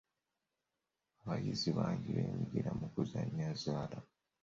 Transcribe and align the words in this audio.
Abayizi 1.21 1.69
bangi 1.77 2.09
beenyigira 2.15 2.69
mu 2.79 2.87
kuzannya 2.93 3.47
zzaala. 3.59 3.99